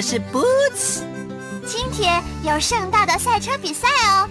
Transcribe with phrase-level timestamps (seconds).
[0.00, 1.02] 我是 Boots，
[1.66, 4.26] 今天有盛大的赛车比赛哦，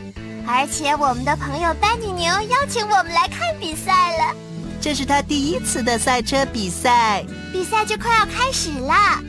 [0.48, 4.36] 而且我们的朋友班尼牛邀请我们来看比赛了。
[4.82, 9.22] 这是他第一次的赛车比赛，比赛就快要开始了，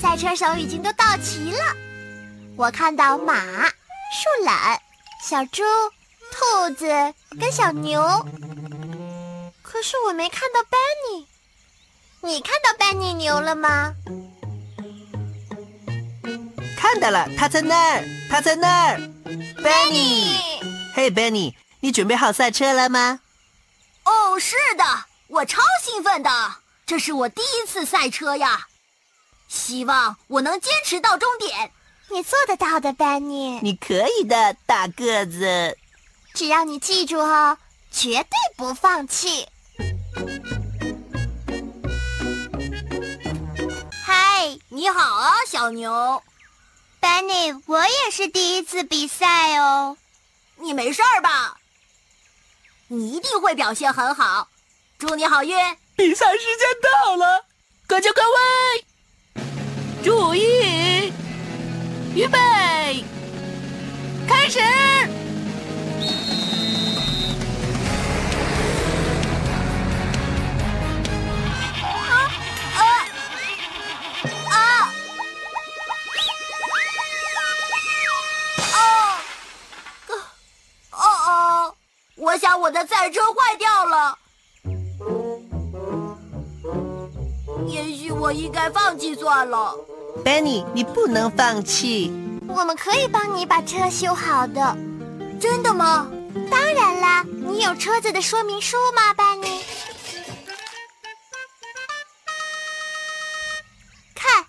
[0.00, 1.58] 赛车手已经都到齐了。
[2.54, 4.80] 我看到马、树懒、
[5.28, 5.64] 小猪、
[6.30, 6.86] 兔子
[7.40, 8.00] 跟小牛，
[9.62, 11.26] 可是我没看到 Benny。
[12.20, 13.94] 你看到 Benny 牛了吗？
[16.82, 18.98] 看到了，他在那儿，他在那儿
[19.62, 20.36] ，Benny。
[20.92, 23.20] 嘿，Benny，你准备好赛车了吗？
[24.02, 24.84] 哦，是的，
[25.28, 28.66] 我超兴奋的，这是我第一次赛车呀，
[29.46, 31.70] 希望我能坚持到终点。
[32.10, 33.60] 你做得到的，Benny。
[33.62, 35.78] 你可以的，大个子。
[36.34, 37.58] 只要你记住哦，
[37.92, 39.46] 绝对不放弃。
[44.04, 46.20] 嗨，你好啊，小牛。
[47.02, 49.96] Benny，我也是第一次比赛哦。
[50.58, 51.58] 你没事儿吧？
[52.86, 54.46] 你一定会表现很好，
[54.98, 55.56] 祝你好运！
[55.96, 57.44] 比赛时间到了，
[57.88, 59.42] 各就各位，
[60.04, 61.12] 注意，
[62.14, 62.38] 预备，
[90.24, 92.12] Benny，你不能放弃，
[92.46, 94.76] 我们可以帮你把车修好的。
[95.40, 96.08] 真的吗？
[96.50, 99.60] 当然啦，你有车子的说明书吗，Benny？
[104.14, 104.44] 看，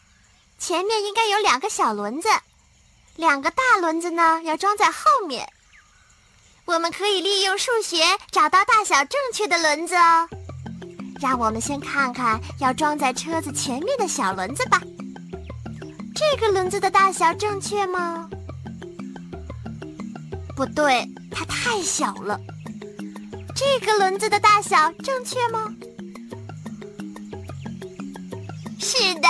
[0.59, 2.29] 前面应该有两个小轮子，
[3.16, 5.51] 两个大轮子呢要装在后面。
[6.66, 7.97] 我们可以利用数学
[8.31, 10.29] 找到大小正确的轮子哦。
[11.19, 14.79] 让我们先看看要装在车子前面的小轮子吧。
[16.16, 18.29] 这个轮子的大小正确吗？
[20.56, 22.40] 不对，它太小了。
[23.56, 25.73] 这个轮子的大小正确吗？
[28.79, 29.28] 是的，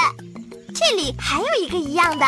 [0.73, 2.25] 这里还有一个一样的。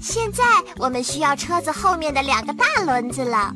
[0.00, 0.42] 现在
[0.76, 3.54] 我们需要车子后面的两个大轮子了，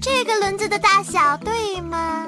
[0.00, 2.26] 这个轮子的大小对吗？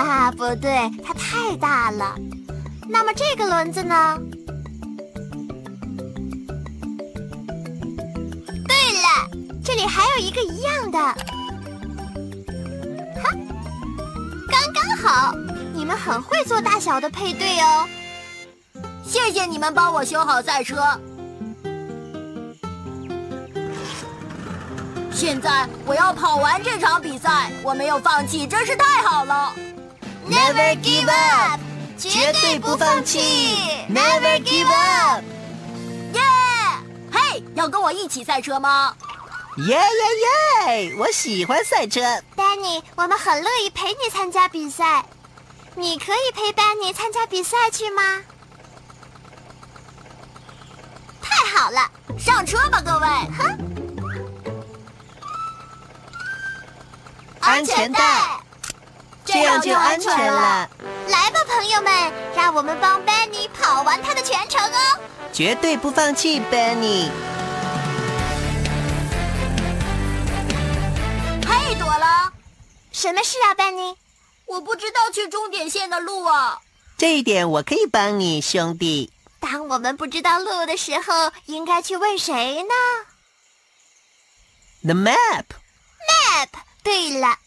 [0.00, 2.14] 哈哈，不对，它太大了。
[2.88, 4.18] 那么这个轮子呢？
[8.66, 9.28] 对了，
[9.62, 10.98] 这里还有一个一样的。
[13.22, 13.30] 哈，
[14.48, 15.34] 刚刚好，
[15.74, 17.86] 你们很会做大小的配对哦。
[19.04, 20.76] 谢谢你们帮我修好赛车。
[25.12, 29.52] 现在我要跑完这场比赛，我没有放弃，真是太好了。
[30.30, 31.60] Never give up，
[31.98, 33.18] 绝对不放弃。
[33.88, 35.24] Never give up，
[36.14, 36.20] 耶！
[37.12, 38.94] 嘿，要跟我一起赛车吗？
[39.56, 39.82] 耶耶
[40.88, 40.94] 耶！
[40.96, 42.00] 我喜欢赛车。
[42.36, 45.04] Danny，我们很乐意陪你参加比赛。
[45.74, 48.02] 你可以陪 Danny 参加比赛去吗？
[51.20, 53.06] 太好了，上车吧，各位！
[53.36, 53.58] 哼，
[57.40, 58.39] 安全带，
[59.32, 60.68] 这样就安全了。
[61.08, 65.00] 来吧，朋友们，让我们帮 Benny 跑完他的全程哦！
[65.32, 67.08] 绝对不放弃，Benny。
[71.46, 72.32] 嘿，朵拉，
[72.92, 73.96] 什么事啊，Benny？
[74.46, 76.58] 我不知道去终点线的路啊。
[76.98, 79.12] 这一点我可以帮你，兄弟。
[79.38, 82.74] 当我们不知道路的时候，应该去问谁呢
[84.82, 85.44] ？The map。
[86.08, 86.48] Map。
[86.82, 87.38] 对了，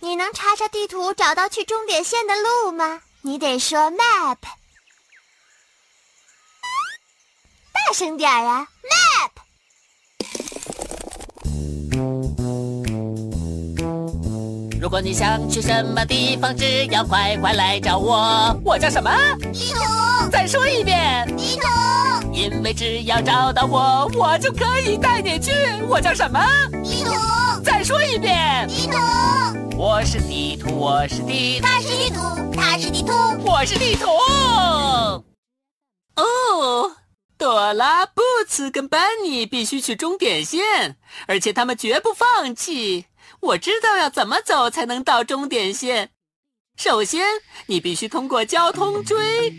[0.00, 3.00] 你能查查地图找到去终点线的路吗？
[3.22, 4.36] 你得说 map。
[7.72, 9.30] 大声点啊！Map。
[14.80, 18.56] 如果你想去什么地方，只要快快来找我。
[18.64, 19.10] 我叫什么？
[19.52, 19.80] 地图。
[20.30, 21.26] 再说一遍。
[21.36, 21.66] 地图。
[22.32, 25.50] 因为只要找到我，我就可以带你去。
[25.88, 26.40] 我叫什么？
[26.84, 27.10] 地图。
[27.68, 28.66] 再说一遍。
[28.66, 28.96] 地图。
[29.76, 31.66] 我是地图，我是地图。
[31.66, 32.20] 他是地图，
[32.54, 33.12] 他是地图，
[33.44, 34.08] 我是地图。
[36.16, 36.96] 哦，
[37.36, 43.04] 朵拉、布茨跟班尼必须去终点线，而且他们绝不放弃。
[43.40, 46.12] 我知道要怎么走才能到终点线。
[46.78, 47.22] 首先，
[47.66, 49.52] 你必须通过交通锥，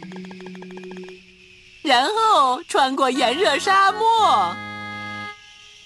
[1.84, 4.56] 然后穿过炎热沙漠，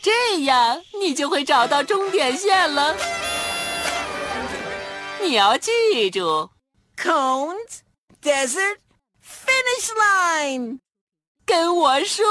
[0.03, 2.97] 这样你就会找到终点线了。
[5.20, 6.50] 你要记住，
[6.97, 7.81] Cones
[8.23, 8.79] Desert
[9.23, 10.79] Finish Line。
[11.44, 12.25] 跟我说，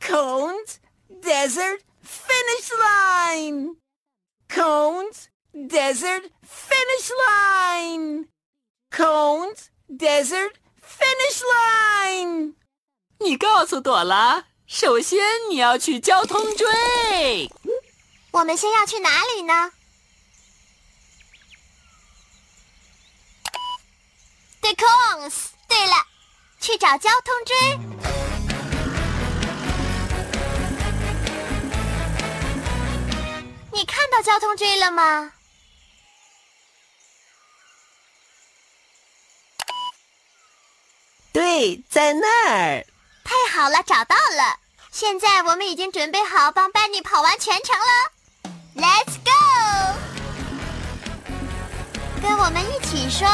[0.00, 0.76] Cones
[1.22, 8.28] Desert Finish Line。Cones Desert Finish Line.
[8.90, 12.54] Cones Desert Finish Line.
[13.18, 15.19] 你告诉朵拉， 首先
[15.49, 17.49] 你要去交通锥。
[18.29, 19.71] 我们先要去哪里呢？
[24.61, 25.47] 对，Cones。
[25.67, 26.05] 对了，
[26.59, 27.79] 去找交通锥。
[33.73, 35.33] 你看到交通锥了吗？
[41.33, 42.85] 对，在那儿。
[43.29, 44.57] 太好了，找到了！
[44.91, 48.09] 现在我们已经准备好帮班尼跑完全程了。
[48.75, 49.29] Let's go！
[52.23, 53.27] 跟我们一起说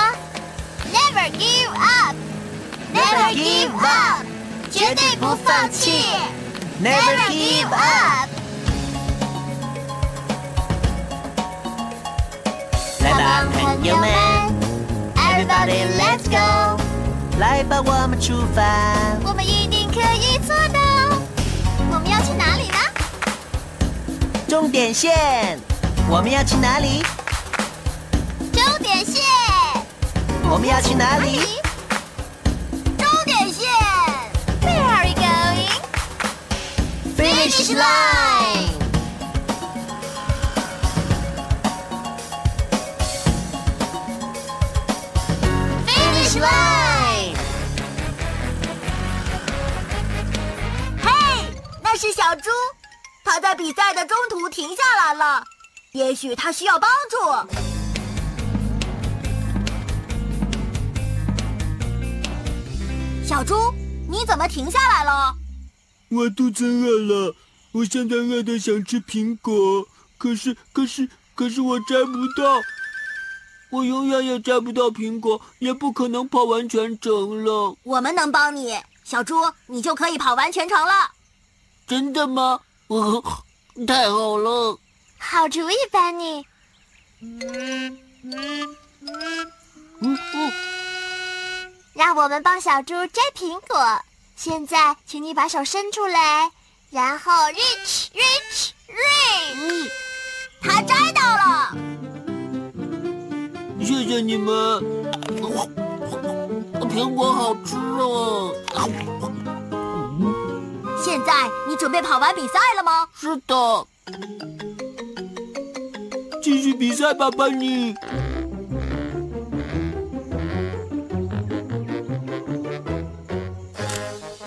[0.91, 4.25] ：Never give up，Never give up，
[4.69, 6.03] 绝对不放弃
[6.83, 8.29] ，Never give up。
[12.99, 14.09] 来吧朋友们
[15.15, 16.77] ，Everybody let's go，
[17.39, 18.61] 来吧，我们出发，
[19.23, 20.79] 我们一定可以做到。
[21.89, 22.77] 我们要去哪里呢？
[24.49, 25.57] 终点线。
[26.09, 27.01] 我们要去哪里？
[28.51, 29.23] 终点线。
[30.49, 31.39] 我们要去哪里？
[32.97, 33.69] 终点线。
[34.61, 35.13] Where are we
[37.15, 38.34] going？Finish line。
[51.95, 52.49] 是小猪，
[53.23, 55.43] 他在比赛的中途停下来了，
[55.93, 57.17] 也许他需要帮助。
[63.25, 63.55] 小猪，
[64.09, 65.35] 你怎么停下来了？
[66.09, 67.33] 我肚子饿了，
[67.71, 69.87] 我现在饿的想吃苹果，
[70.17, 72.61] 可是，可是，可是我摘不到，
[73.71, 77.75] 我永远也摘不到苹果，也不可能跑完全程了。
[77.83, 79.35] 我们能帮你，小猪，
[79.67, 81.14] 你就可以跑完全程了。
[81.87, 82.59] 真的吗？
[83.87, 84.77] 太好了！
[85.17, 86.45] 好主意，Benny。
[91.93, 93.99] 让我们帮小猪摘苹果。
[94.35, 96.51] 现在，请你把手伸出来，
[96.89, 99.89] 然后 reach reach reach。
[100.61, 101.71] 他摘到了。
[103.79, 104.55] 谢谢你们。
[106.89, 108.55] 苹果好吃哦。
[111.15, 113.07] 现在你准备跑完比赛了吗？
[113.17, 113.87] 是的，
[116.43, 117.95] 继续比赛吧，班尼。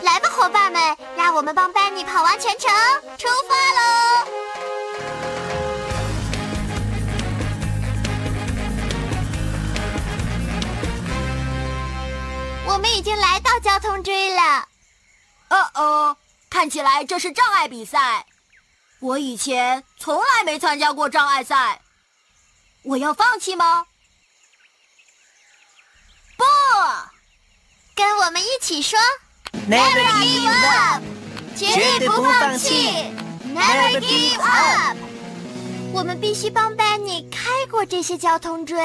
[0.02, 2.70] 来吧，伙伴们，让我们帮班尼跑完全程，
[3.16, 3.80] 出发喽！
[12.66, 14.17] 我们已经来到交通锥了。
[14.17, 14.17] 哦哦。
[16.58, 18.26] 看起来这是障碍比赛，
[18.98, 21.80] 我以前从来没参加过障碍赛，
[22.82, 23.86] 我要放弃吗？
[26.36, 26.44] 不，
[27.94, 28.98] 跟我们一起说
[29.70, 31.02] ，Never give up，
[31.54, 33.04] 绝对不放弃
[33.54, 34.96] ，Never give up。
[35.92, 38.76] 我们必须帮 Benny 开过这些交通锥。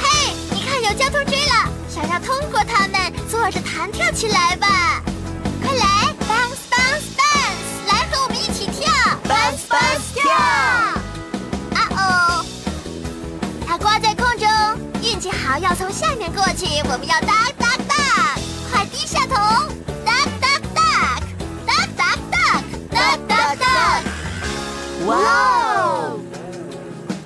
[0.00, 5.02] 嘿，你看有交通锥了，想要通过它们，坐着弹跳起来吧！
[5.62, 8.92] 快来，bounce bounce bounce，来和我们一起跳
[9.24, 10.30] ，bounce bounce 跳！
[11.72, 12.44] 啊哦，
[13.66, 14.46] 它挂在空中，
[15.02, 19.34] 运气好要从下面过去，我们要 duck duck duck，快低下头
[20.04, 24.02] ，duck duck duck，duck duck duck，duck duck duck，
[25.06, 26.20] 哇哦！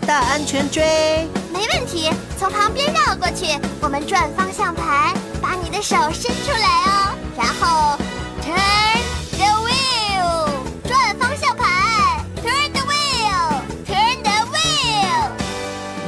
[0.07, 1.29] 大安全锥，
[1.61, 3.45] 没问题，从旁边绕过去，
[3.83, 7.99] 我们转方向盘，把你的手伸出来哦，然后
[8.40, 8.97] turn
[9.37, 10.49] the wheel，
[10.88, 15.31] 转方向盘，turn the wheel，turn the wheel，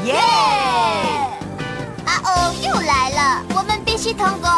[0.06, 0.14] 耶！
[2.06, 4.48] 啊哦，又来了，我们必须通过，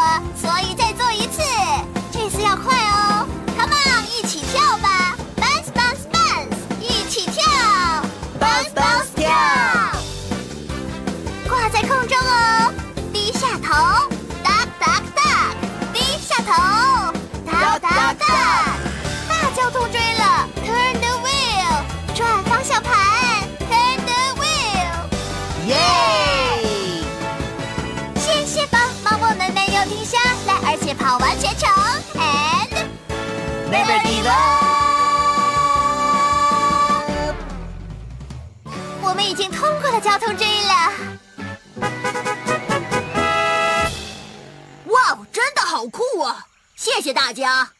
[39.94, 40.74] 已经通过了交通锥了。
[44.86, 46.46] 哇，真的好酷啊！
[46.74, 47.70] 谢谢大家。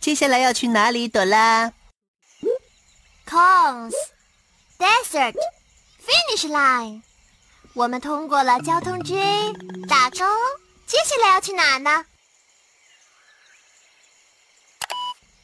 [0.00, 1.72] 接下来要去哪里，朵拉
[3.28, 3.94] ？Cones,
[4.78, 5.34] desert,
[6.04, 7.02] finish line。
[7.74, 9.16] 我们通过了交通锥，
[9.88, 10.24] 打勾。
[10.86, 12.04] 接下来要去哪呢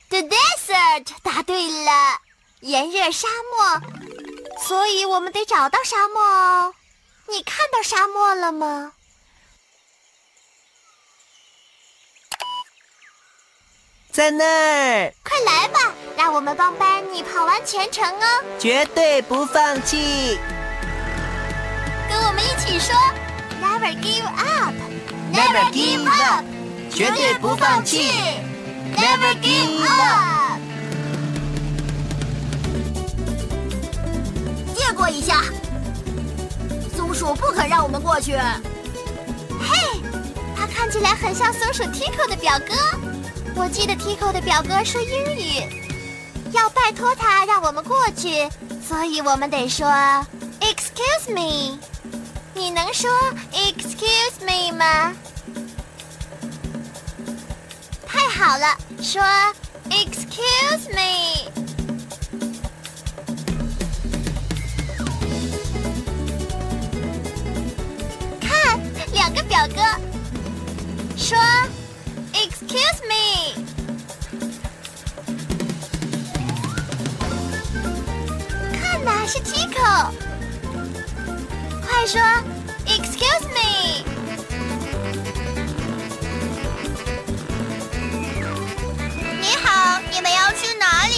[0.08, 2.20] ？The desert，答对了，
[2.60, 3.80] 炎热沙漠。
[4.66, 6.74] 所以我们得找到沙漠哦。
[7.28, 8.92] 你看到沙漠了吗？
[14.12, 18.44] 在那儿，快来吧，让我们帮班尼跑完全程哦。
[18.58, 20.38] 绝对不放弃。
[22.10, 22.94] 跟我们一起说
[23.62, 24.74] ，Never give up。
[25.32, 26.44] Never give up，
[26.94, 28.12] 绝对不放弃。
[28.94, 30.41] Never give up。
[35.12, 35.42] 一下。
[36.96, 38.32] 松鼠不肯让我们过去。
[39.60, 40.00] 嘿，
[40.56, 42.74] 他看起来很像松鼠 Tico 的表哥。
[43.54, 45.62] 我记得 Tico 的表哥说英语，
[46.52, 48.48] 要拜托他让我们过去，
[48.86, 49.86] 所以我们得说
[50.60, 51.78] Excuse me。
[52.54, 53.10] 你能说
[53.52, 55.12] Excuse me 吗？
[58.06, 59.22] 太好了，说
[59.90, 61.41] Excuse me。
[69.52, 69.82] 表哥
[71.14, 71.36] 说
[72.32, 73.62] Excuse me。
[78.72, 80.10] 看呐，是 Tico。
[81.82, 82.18] 快说
[82.86, 84.06] Excuse me。
[89.38, 91.14] 你好，你们要去哪里？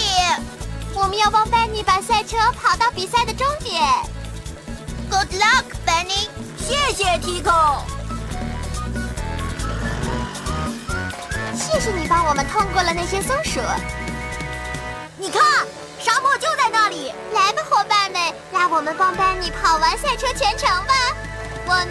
[0.93, 3.81] 我们要帮 Benny 把赛车跑到比赛的终点。
[5.09, 6.29] Good luck, Benny。
[6.59, 7.94] 谢谢 Tico。
[11.75, 13.59] 谢谢你帮我们通过了那些松鼠。
[15.17, 15.43] 你看，
[15.99, 17.13] 沙漠就在那里。
[17.35, 20.95] 来吧，伙伴们，让我们帮班尼跑完赛车全程吧。
[21.67, 21.89] 我们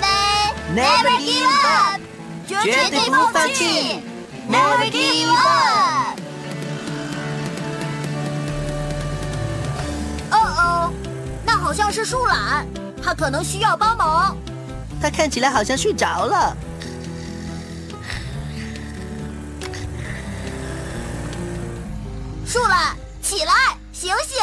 [0.74, 2.00] Never give up，
[2.48, 2.56] 绝
[2.90, 4.02] 对不放弃。
[4.50, 6.18] Never give up。
[10.32, 10.94] 哦哦，
[11.46, 12.66] 那好像是树懒，
[13.04, 14.38] 它可能需要帮忙。
[15.02, 16.56] 它看起来好像睡着了。
[22.54, 23.52] 树懒，起来，
[23.92, 24.38] 醒醒！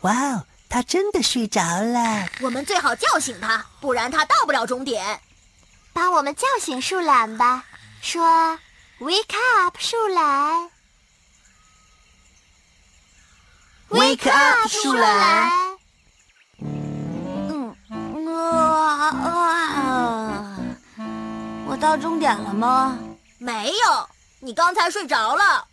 [0.00, 2.26] 哇哦，他真的睡着了。
[2.40, 5.20] 我们最好叫醒他，不然他到不了终点。
[5.92, 7.64] 帮我们叫醒树懒吧，
[8.02, 8.58] 说
[8.98, 10.68] “Wake up，树懒
[13.90, 15.52] Wake up，树懒。
[16.58, 17.72] 嗯，
[18.36, 20.58] 啊啊！
[21.68, 22.98] 我到终点了吗？
[23.38, 24.08] 没有，
[24.44, 25.66] 你刚才睡着了。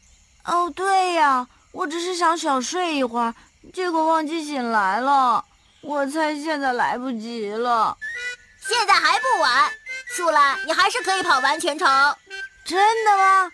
[0.46, 3.36] 哦，对呀，我只是想小睡一会儿，
[3.74, 5.44] 结果忘记醒来了。
[5.82, 7.98] 我猜现在来不及了。
[8.66, 9.70] 现在还不晚，
[10.16, 12.16] 树懒，你还是可以跑完全程。
[12.64, 13.52] 真的吗？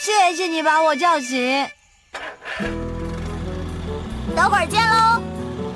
[0.00, 1.68] 谢谢你把我叫醒。
[4.36, 5.20] 等会儿见喽。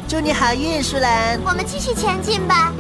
[0.08, 1.40] 祝你好运，树懒。
[1.44, 2.72] 我们继续前进吧。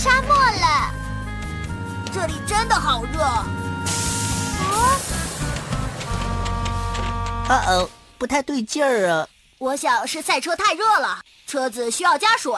[0.00, 0.90] 沙漠了，
[2.10, 3.20] 这里真的好热。
[3.22, 3.46] 啊
[7.68, 9.28] 哦，不太对劲儿啊！
[9.58, 12.50] 我想是赛车太热了，车子需要加水。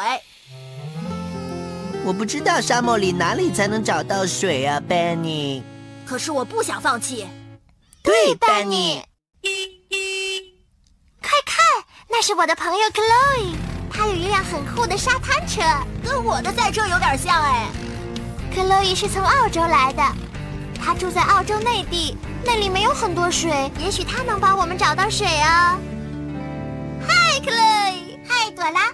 [2.05, 5.65] 我不知道沙漠里哪里才能找到水啊，Benny。
[6.07, 7.27] 可是我不想放弃。
[8.05, 9.03] 对，Benny。
[11.21, 11.59] 快看，
[12.09, 13.57] 那是我的朋友 Chloe，
[13.93, 15.61] 他有一辆很酷的沙滩车，
[16.03, 17.69] 跟我的赛车有点像哎。
[18.55, 20.03] 克洛伊是从澳洲来的，
[20.83, 25.79] 他住在澳洲内地，那里没有很多水，也许他能帮我们找到水啊。
[27.07, 28.89] 嗨，Chloe，嗨，朵拉。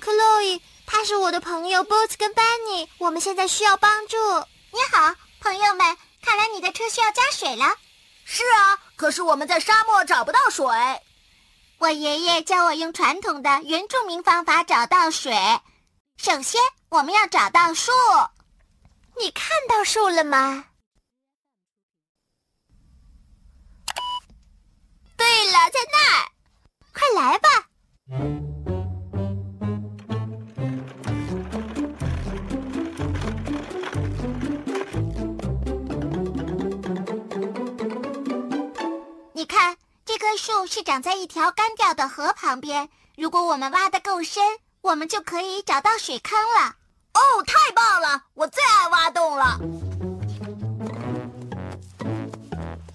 [0.00, 4.16] 克洛伊他是我的朋友 Boots 跟 Benny，我们现在需要帮助。
[4.72, 7.66] 你好，朋友们，看来你的车需要加水了。
[8.24, 10.66] 是啊，可是我们在沙漠找不到水。
[11.84, 15.34] 我爷爷教我用传统的原住民方法找到水。
[16.16, 17.92] 首先，我们要找到树。
[19.18, 20.64] 你看到树了吗？
[25.14, 26.30] 对了，在那儿。
[26.94, 28.53] 快来吧！
[40.16, 42.88] 这棵树是长在一条干掉的河旁边。
[43.16, 44.44] 如果我们挖得够深，
[44.80, 46.76] 我们就可以找到水坑了。
[47.14, 48.22] 哦，太棒了！
[48.34, 49.58] 我最爱挖洞了。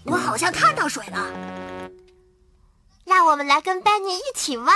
[0.06, 1.28] 我好像看到水了。
[3.04, 4.74] 让我们来跟 Benny 一起挖，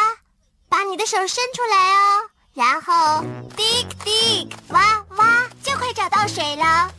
[0.68, 3.24] 把你的手伸出来哦，然后
[3.56, 6.92] dig dig 挖挖，就会找到水了。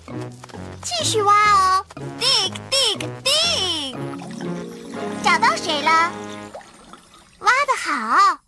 [0.83, 1.85] 继续挖哦
[2.19, 4.04] ，dig dig dig，找
[5.45, 6.11] 到水了，
[7.41, 8.39] 挖的好。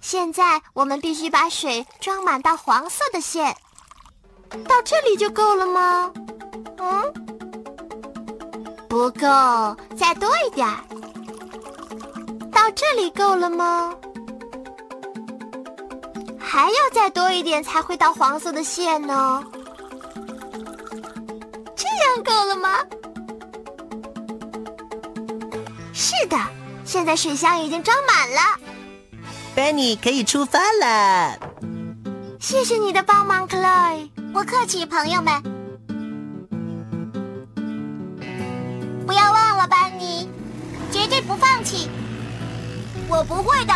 [0.00, 3.56] 现在我们必须把水装满到黄色的线。
[4.66, 6.12] 到这里就够了吗？
[6.78, 7.12] 嗯，
[8.88, 10.66] 不够，再多一点。
[12.50, 13.94] 到这里够了吗？
[16.42, 19.42] 还要再多一点才会到黄色的线呢。
[21.74, 22.78] 这样够了吗？
[25.92, 26.36] 是的，
[26.84, 28.40] 现在水箱已经装满了。
[29.56, 31.38] Benny 可以出发了。
[32.40, 34.10] 谢谢你的帮忙，Chloe。
[34.32, 35.42] 不客气，朋友们。
[39.06, 40.28] 不要忘了，班尼，
[40.90, 41.88] 绝对不放弃。
[43.08, 43.72] 我不会的。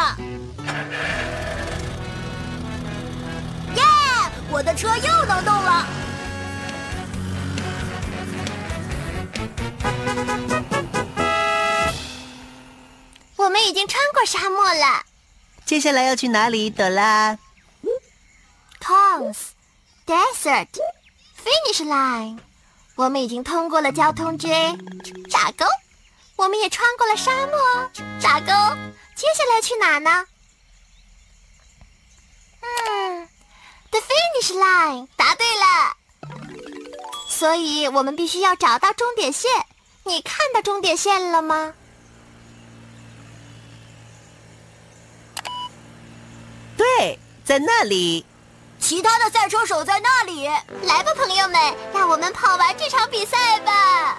[4.56, 5.86] 我的车又能动了。
[13.36, 15.04] 我们已经穿过沙漠了。
[15.66, 17.36] 接下来要去哪里，朵拉
[18.80, 19.36] ？Tons。
[20.06, 20.68] Desert
[21.44, 22.38] finish line，
[22.94, 24.74] 我们已经通过了交通锥
[25.28, 25.66] 闸沟，
[26.36, 28.46] 我们也穿过了沙漠闸沟。
[29.14, 30.24] 接下来去哪呢？
[32.62, 33.28] 嗯
[33.96, 35.96] ，The finish line，答对了。
[37.28, 39.50] 所以我们必须要找到终点线。
[40.04, 41.74] 你看到终点线了吗？
[46.76, 48.26] 对，在那里。
[48.78, 54.18] 其他的赛车手在那里，来吧，朋友们，让我们跑完这场比赛吧！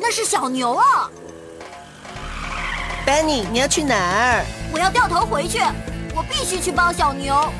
[0.00, 1.10] 那是小牛啊
[3.06, 4.44] ！Benny，你要去哪儿？
[4.72, 5.58] 我要掉头回去，
[6.14, 7.52] 我必须去帮小牛。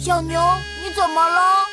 [0.00, 0.40] 小牛，
[0.82, 1.66] 你怎么了？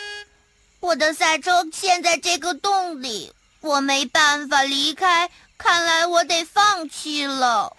[0.81, 7.75] 我的赛车陷在这个洞里，我没办法离开，看来我得放弃了。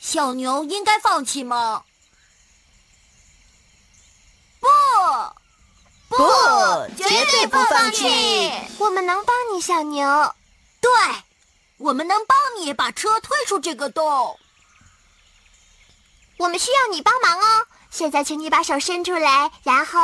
[0.00, 1.82] 小牛应该放弃吗？
[6.08, 6.16] 不，
[6.96, 8.52] 绝对不放弃。
[8.78, 10.34] 我们能帮你，小牛。
[10.80, 10.90] 对，
[11.78, 14.38] 我们能帮你把车推出这个洞。
[16.38, 17.66] 我们需要你帮忙哦。
[17.90, 20.00] 现在，请你把手伸出来，然后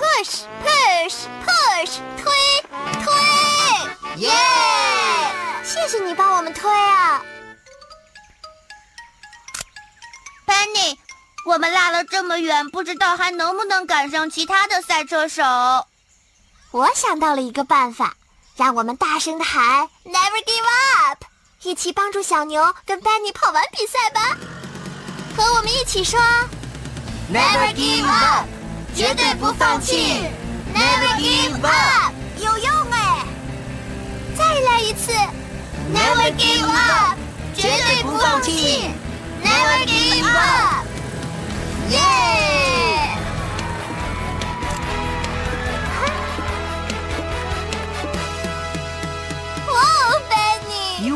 [0.00, 2.32] push push push 推
[3.04, 3.12] 推，
[4.16, 4.30] 耶！
[5.62, 7.22] 谢谢你帮我们推啊
[10.46, 10.96] ，Penny，
[11.44, 15.42] 我们落了这么远，不知道还能不能赶上其他的赛车手。
[16.70, 18.14] 我想到了一个办法，
[18.56, 21.24] 让我们大声的喊 “Never give up”，
[21.62, 24.36] 一起帮助小牛跟班尼跑完比赛吧。
[25.36, 26.20] 和我们一起说
[27.32, 28.46] ：“Never give up，
[28.94, 30.24] 绝对不放弃。
[30.74, 33.26] ”Never give up，有用哎！
[34.38, 35.12] 再来一次
[35.92, 37.18] ：“Never give up，
[37.54, 38.90] 绝对不放弃。
[39.42, 40.86] ”Never give up，
[41.90, 41.98] 耶！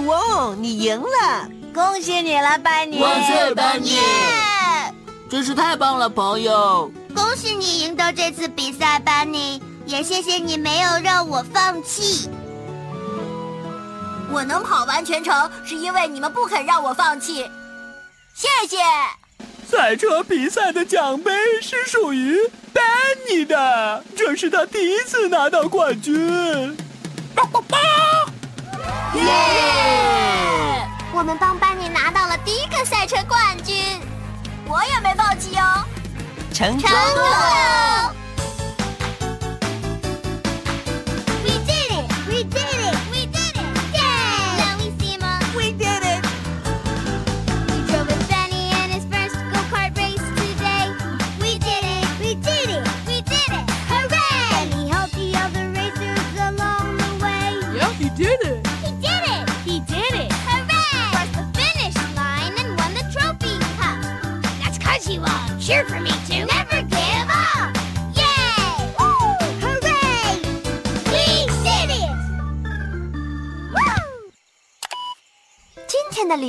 [0.08, 1.48] 哦，你赢了！
[1.74, 3.02] 恭喜你了，班尼！
[3.02, 3.98] 万岁，班尼！
[5.28, 6.90] 真是太棒了，朋友！
[7.14, 9.60] 恭喜你赢得这次比赛，班尼！
[9.86, 12.30] 也谢谢你没有让我放弃。
[14.30, 17.50] 我能跑完全程，是因为你们不肯让我放弃。
[18.34, 18.76] 谢谢。
[19.68, 22.38] 赛车比赛的奖杯是属于
[22.72, 22.84] 班
[23.28, 26.76] 尼的，这是他第一次拿到冠军。
[29.14, 29.22] 耶！
[31.12, 34.00] 我们帮班尼拿到了第一个赛车冠军，
[34.66, 35.84] 我也没放弃哦，
[36.52, 37.75] 成功了。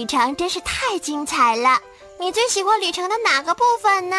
[0.07, 1.79] 程真是太精彩了！
[2.19, 4.15] 你最喜欢旅程的哪个部分呢？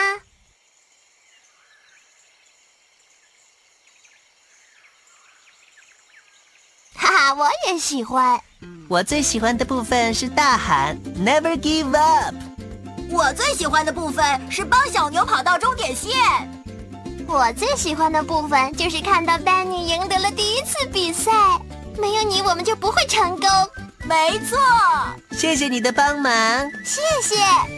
[6.94, 8.40] 哈哈，我也喜欢。
[8.88, 12.34] 我最喜欢的部分是大喊 “Never give up”。
[13.10, 16.12] 我最喜欢的部分是帮小牛跑到终点线。
[17.26, 21.32] 我最喜欢的部分就是看到丹尼赢得了第一次比赛。
[21.98, 23.48] 没有你，我们就不会成功。
[24.08, 24.58] 没错，
[25.32, 26.32] 谢谢你的帮忙，
[26.82, 27.77] 谢谢。